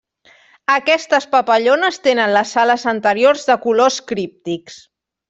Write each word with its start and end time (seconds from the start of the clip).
Aquestes 0.75 1.27
papallones 1.35 2.01
tenen 2.07 2.33
les 2.37 2.53
ales 2.63 2.87
anteriors 2.95 3.45
de 3.51 3.59
colors 3.67 3.99
críptics. 4.13 4.81